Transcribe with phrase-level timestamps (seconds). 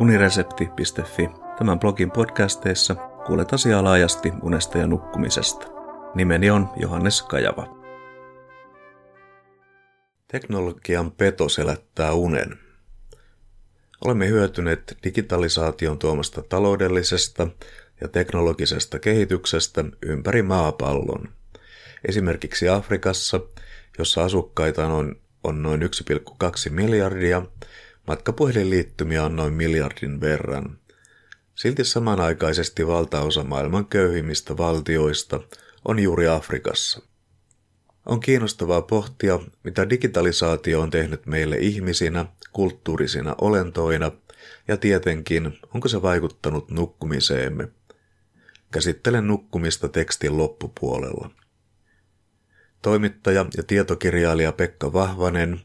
[0.00, 1.28] uniresepti.fi.
[1.58, 2.94] Tämän blogin podcasteissa
[3.26, 5.66] kuulet asiaa laajasti unesta ja nukkumisesta.
[6.14, 7.78] Nimeni on Johannes Kajava.
[10.28, 12.58] Teknologian peto selättää unen.
[14.04, 17.48] Olemme hyötyneet digitalisaation tuomasta taloudellisesta
[18.00, 21.28] ja teknologisesta kehityksestä ympäri maapallon.
[22.08, 23.40] Esimerkiksi Afrikassa,
[23.98, 27.42] jossa asukkaita on, on noin 1,2 miljardia,
[28.08, 30.78] matkapuhelinliittymiä on noin miljardin verran.
[31.54, 35.40] Silti samanaikaisesti valtaosa maailman köyhimmistä valtioista
[35.84, 37.02] on juuri Afrikassa.
[38.06, 44.12] On kiinnostavaa pohtia, mitä digitalisaatio on tehnyt meille ihmisinä, kulttuurisina olentoina
[44.68, 47.68] ja tietenkin, onko se vaikuttanut nukkumiseemme.
[48.70, 51.30] Käsittelen nukkumista tekstin loppupuolella.
[52.82, 55.60] Toimittaja ja tietokirjailija Pekka Vahvanen,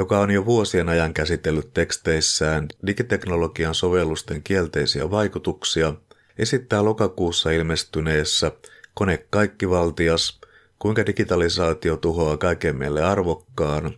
[0.00, 5.94] joka on jo vuosien ajan käsitellyt teksteissään digiteknologian sovellusten kielteisiä vaikutuksia,
[6.38, 8.52] esittää lokakuussa ilmestyneessä
[8.94, 10.40] Kone kaikkivaltias,
[10.78, 13.94] kuinka digitalisaatio tuhoaa kaiken meille arvokkaan,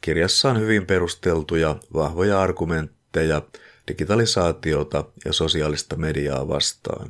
[0.00, 3.42] kirjassaan hyvin perusteltuja, vahvoja argumentteja
[3.88, 7.08] digitalisaatiota ja sosiaalista mediaa vastaan.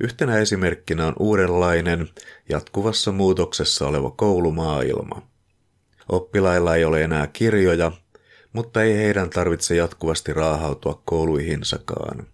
[0.00, 2.08] Yhtenä esimerkkinä on uudenlainen,
[2.48, 5.37] jatkuvassa muutoksessa oleva koulumaailma.
[6.08, 7.92] Oppilailla ei ole enää kirjoja,
[8.52, 12.26] mutta ei heidän tarvitse jatkuvasti raahautua kouluihinsakaan.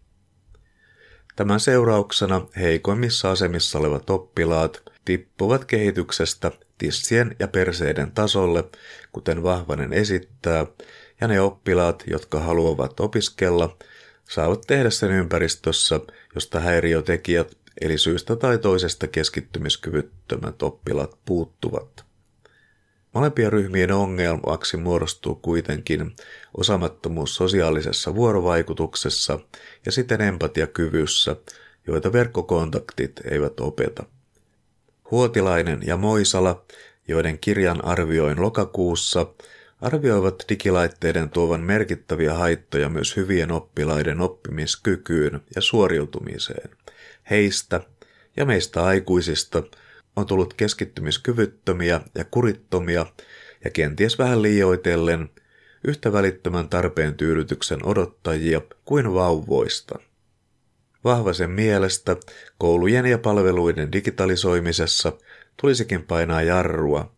[1.37, 8.65] Tämän seurauksena heikoimmissa asemissa olevat oppilaat tippuvat kehityksestä tissien ja perseiden tasolle,
[9.13, 10.67] kuten Vahvanen esittää,
[11.21, 13.77] ja ne oppilaat, jotka haluavat opiskella,
[14.29, 16.01] saavat tehdä sen ympäristössä,
[16.35, 22.14] josta häiriötekijät eli syystä tai toisesta keskittymiskyvyttömät oppilaat puuttuvat.
[23.15, 26.17] Molempien ryhmien ongelmaksi muodostuu kuitenkin
[26.57, 29.39] osamattomuus sosiaalisessa vuorovaikutuksessa
[29.87, 31.37] ja siten empatiakyvyssä,
[31.87, 34.05] joita verkkokontaktit eivät opeta.
[35.11, 36.65] Huotilainen ja Moisala,
[37.09, 39.27] joiden kirjan arvioin lokakuussa,
[39.81, 46.71] arvioivat digilaitteiden tuovan merkittäviä haittoja myös hyvien oppilaiden oppimiskykyyn ja suoriutumiseen.
[47.31, 47.81] Heistä
[48.37, 49.63] ja meistä aikuisista
[50.17, 53.07] on tullut keskittymiskyvyttömiä ja kurittomia
[53.65, 55.31] ja kenties vähän liioitellen
[55.85, 59.99] yhtä välittömän tarpeen tyydytyksen odottajia kuin vauvoista.
[61.05, 62.17] Vahvasen mielestä
[62.59, 65.13] koulujen ja palveluiden digitalisoimisessa
[65.61, 67.13] tulisikin painaa jarrua.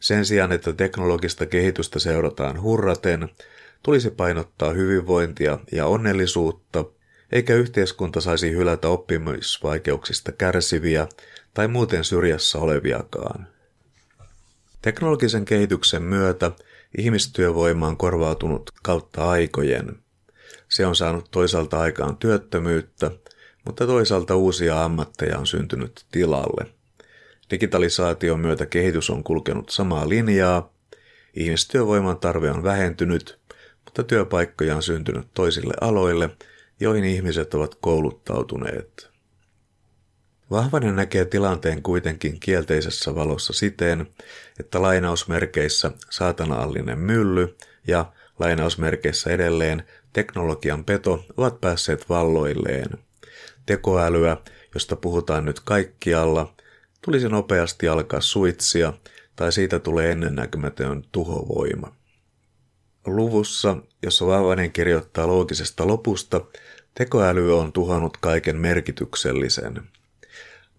[0.00, 3.28] Sen sijaan, että teknologista kehitystä seurataan hurraten,
[3.82, 6.84] tulisi painottaa hyvinvointia ja onnellisuutta,
[7.32, 11.08] eikä yhteiskunta saisi hylätä oppimisvaikeuksista kärsiviä
[11.54, 13.46] tai muuten syrjässä oleviakaan.
[14.82, 16.50] Teknologisen kehityksen myötä
[16.98, 19.98] ihmistyövoima on korvautunut kautta aikojen.
[20.68, 23.10] Se on saanut toisaalta aikaan työttömyyttä,
[23.64, 26.66] mutta toisaalta uusia ammatteja on syntynyt tilalle.
[27.50, 30.72] Digitalisaation myötä kehitys on kulkenut samaa linjaa,
[31.34, 33.38] ihmistyövoiman tarve on vähentynyt,
[33.84, 36.30] mutta työpaikkoja on syntynyt toisille aloille,
[36.82, 39.10] joihin ihmiset ovat kouluttautuneet.
[40.50, 44.06] Vahvanen näkee tilanteen kuitenkin kielteisessä valossa siten,
[44.60, 47.56] että lainausmerkeissä saatanaallinen mylly
[47.86, 49.82] ja lainausmerkeissä edelleen
[50.12, 52.90] teknologian peto ovat päässeet valloilleen.
[53.66, 54.36] Tekoälyä,
[54.74, 56.54] josta puhutaan nyt kaikkialla,
[57.04, 58.92] tulisi nopeasti alkaa suitsia
[59.36, 62.01] tai siitä tulee ennennäkemätön tuhovoima.
[63.06, 66.40] Luvussa, jossa Vahvanen kirjoittaa loogisesta lopusta,
[66.94, 69.80] tekoäly on tuhannut kaiken merkityksellisen–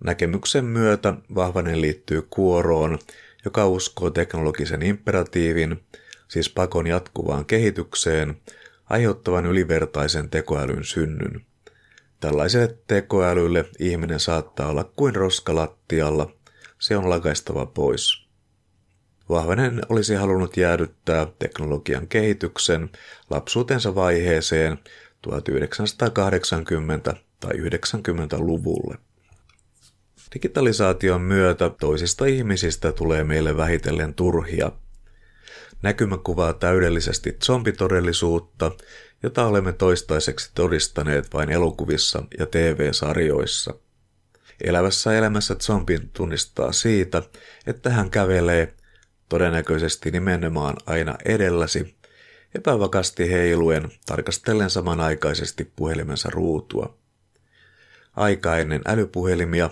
[0.04, 3.00] Näkemyksen myötä Vahvanen liittyy kuoroon,
[3.46, 5.84] joka uskoo teknologisen imperatiivin,
[6.28, 8.36] siis pakon jatkuvaan kehitykseen,
[8.90, 11.46] aiheuttavan ylivertaisen tekoälyn synnyn.
[12.20, 16.32] Tällaiselle tekoälylle ihminen saattaa olla kuin roskalattialla,
[16.80, 18.23] se on lakaistava pois.
[19.30, 22.90] Vahvanen olisi halunnut jäädyttää teknologian kehityksen
[23.30, 24.78] lapsuutensa vaiheeseen
[25.28, 28.98] 1980- tai 90-luvulle.
[30.34, 34.72] Digitalisaation myötä toisista ihmisistä tulee meille vähitellen turhia.
[35.82, 38.72] Näkymä kuvaa täydellisesti zombitodellisuutta,
[39.24, 43.74] jota olemme toistaiseksi todistaneet vain elokuvissa ja TV-sarjoissa.
[44.64, 47.22] Elävässä elämässä zombin tunnistaa siitä,
[47.68, 48.74] että hän kävelee,
[49.30, 51.96] todennäköisesti nimenomaan aina edelläsi,
[52.56, 56.98] epävakasti heiluen tarkastellen samanaikaisesti puhelimensa ruutua.
[58.16, 59.70] Aika ennen älypuhelimia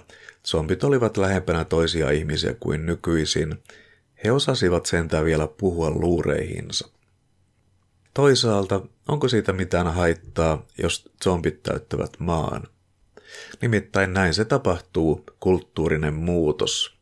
[0.47, 3.63] Zombit olivat lähempänä toisia ihmisiä kuin nykyisin.
[4.23, 6.89] He osasivat sentään vielä puhua luureihinsa.
[8.13, 12.67] Toisaalta, onko siitä mitään haittaa, jos zombit täyttävät maan?
[13.61, 17.00] Nimittäin näin se tapahtuu, kulttuurinen muutos.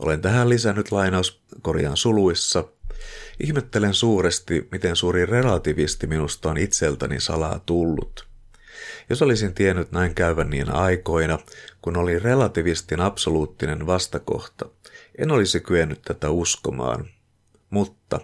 [0.00, 2.64] Olen tähän lisännyt lainaus korjaan suluissa.
[3.40, 8.28] Ihmettelen suuresti, miten suuri relativisti minusta on itseltäni salaa tullut.
[9.10, 11.38] Jos olisin tiennyt näin käyvän niin aikoina,
[11.82, 14.68] kun oli relativistin absoluuttinen vastakohta,
[15.18, 17.08] en olisi kyennyt tätä uskomaan.
[17.70, 18.20] Mutta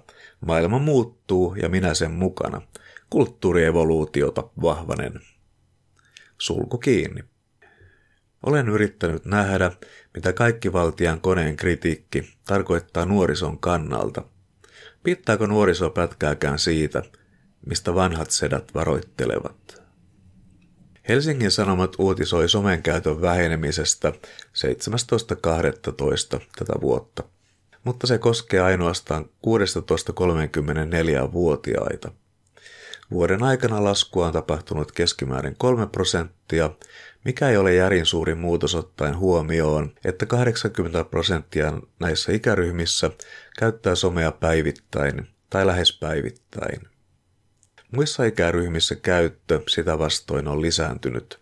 [0.46, 2.62] maailma muuttuu ja minä sen mukana.
[3.10, 5.20] Kulttuurievoluutiota vahvanen.
[6.38, 7.24] Sulku kiinni.
[8.46, 9.72] Olen yrittänyt nähdä,
[10.14, 14.22] mitä kaikki valtian koneen kritiikki tarkoittaa nuorison kannalta.
[15.02, 17.02] Pittääkö nuoriso pätkääkään siitä,
[17.66, 19.82] mistä vanhat sedät varoittelevat?
[21.08, 24.14] Helsingin Sanomat uutisoi somen käytön vähenemisestä 17.12.
[26.58, 27.22] tätä vuotta,
[27.84, 32.12] mutta se koskee ainoastaan 16-34-vuotiaita.
[33.10, 36.70] Vuoden aikana laskua on tapahtunut keskimäärin 3 prosenttia,
[37.24, 43.10] mikä ei ole järin suuri muutos ottaen huomioon, että 80 prosenttia näissä ikäryhmissä
[43.58, 46.80] käyttää somea päivittäin tai lähes päivittäin.
[47.92, 51.38] Muissa ikäryhmissä käyttö sitä vastoin on lisääntynyt.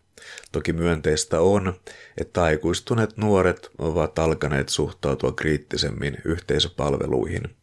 [0.52, 1.74] Toki myönteistä on,
[2.18, 7.56] että aikuistuneet nuoret ovat alkaneet suhtautua kriittisemmin yhteisöpalveluihin.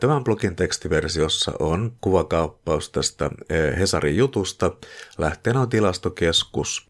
[0.00, 3.30] Tämän blogin tekstiversiossa on kuvakauppaus tästä
[3.78, 4.72] Hesarin jutusta.
[5.18, 6.88] Lähteenä on tilastokeskus.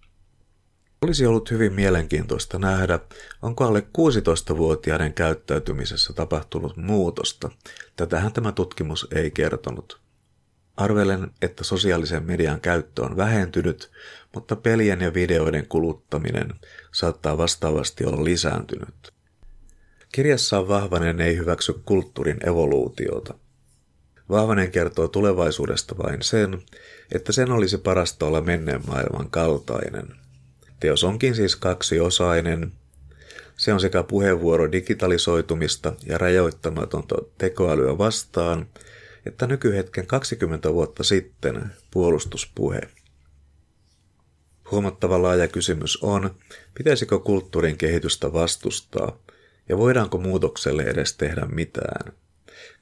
[1.02, 2.98] Olisi ollut hyvin mielenkiintoista nähdä,
[3.42, 7.50] onko alle 16-vuotiaiden käyttäytymisessä tapahtunut muutosta.
[7.96, 10.00] Tätähän tämä tutkimus ei kertonut.
[10.76, 13.90] Arvelen, että sosiaalisen median käyttö on vähentynyt,
[14.34, 16.54] mutta pelien ja videoiden kuluttaminen
[16.92, 19.17] saattaa vastaavasti olla lisääntynyt.
[20.12, 23.34] Kirjassaan Vahvanen ei hyväksy kulttuurin evoluutiota.
[24.30, 26.62] Vahvanen kertoo tulevaisuudesta vain sen,
[27.12, 30.08] että sen olisi parasta olla menneen maailman kaltainen.
[30.80, 32.72] Teos onkin siis kaksiosainen.
[33.56, 38.66] Se on sekä puheenvuoro digitalisoitumista ja rajoittamatonta tekoälyä vastaan–
[39.28, 42.80] että nykyhetken 20 vuotta sitten puolustuspuhe.
[44.70, 46.34] Huomattava laaja kysymys on,
[46.74, 49.18] pitäisikö kulttuurin kehitystä vastustaa
[49.68, 52.12] ja voidaanko muutokselle edes tehdä mitään.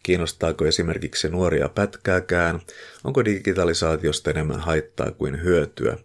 [0.03, 2.61] Kiinnostaako esimerkiksi nuoria pätkääkään,
[3.05, 5.97] onko digitalisaatiosta enemmän haittaa kuin hyötyä.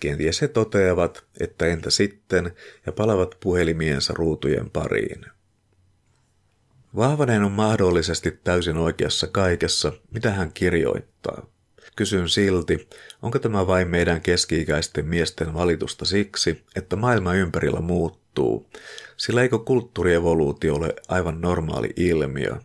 [0.00, 2.52] Kenties he toteavat, että entä sitten,
[2.86, 5.26] ja palavat puhelimiensa ruutujen pariin.
[6.96, 11.46] Vahvanen on mahdollisesti täysin oikeassa kaikessa, mitä hän kirjoittaa.
[11.96, 12.88] Kysyn silti,
[13.22, 18.23] onko tämä vain meidän keski-ikäisten miesten valitusta siksi, että maailma ympärillä muuttuu,
[19.16, 22.56] sillä eikö kulttuurievoluutio ole aivan normaali ilmiö?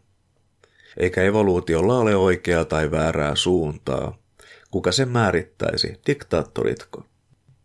[0.98, 4.18] Eikä evoluutiolla ole oikeaa tai väärää suuntaa.
[4.72, 7.06] Kuka sen määrittäisi, diktaattoritko?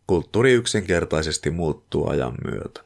[0.07, 2.85] Kulttuuri yksinkertaisesti muuttuu ajan myötä.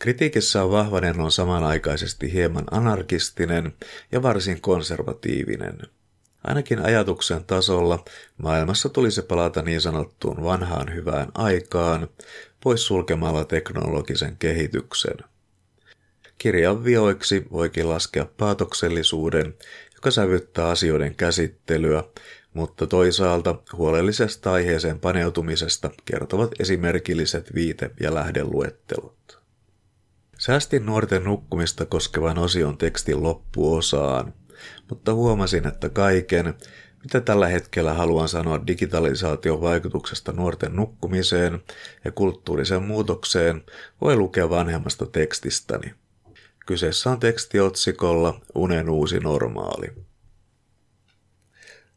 [0.00, 3.72] Kritiikissä Vahvanen on samanaikaisesti hieman anarkistinen
[4.12, 5.78] ja varsin konservatiivinen.
[6.44, 8.04] Ainakin ajatuksen tasolla
[8.38, 12.08] maailmassa tulisi palata niin sanottuun vanhaan hyvään aikaan,
[12.62, 15.16] pois sulkemalla teknologisen kehityksen.
[16.38, 19.54] Kirjan vioiksi voikin laskea paatoksellisuuden,
[19.94, 22.04] joka sävyttää asioiden käsittelyä,
[22.54, 29.40] mutta toisaalta huolellisesta aiheeseen paneutumisesta kertovat esimerkilliset viite- ja lähdeluettelut.
[30.38, 34.34] Säästin nuorten nukkumista koskevan osion tekstin loppuosaan,
[34.90, 36.54] mutta huomasin, että kaiken,
[37.02, 41.62] mitä tällä hetkellä haluan sanoa digitalisaation vaikutuksesta nuorten nukkumiseen
[42.04, 43.62] ja kulttuuriseen muutokseen,
[44.00, 45.94] voi lukea vanhemmasta tekstistäni.
[46.66, 49.92] Kyseessä on teksti otsikolla Unen uusi normaali.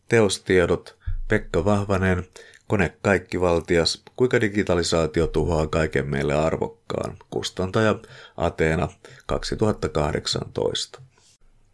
[0.10, 2.24] Teostiedot Pekka Vahvanen,
[2.68, 2.98] Kone
[3.40, 7.18] valtias, kuinka digitalisaatio tuhoaa kaiken meille arvokkaan.
[7.30, 7.96] Kustantaja
[8.38, 8.90] Ateena
[9.26, 11.02] 2018.